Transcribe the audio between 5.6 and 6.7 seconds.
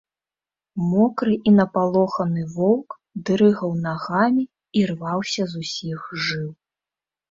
усіх жыл.